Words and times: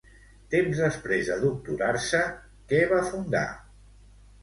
Temps 0.55 0.81
després 0.83 1.29
de 1.33 1.37
doctorar-se, 1.45 2.25
què 2.73 2.83
va 2.97 3.07
fundar? 3.15 3.47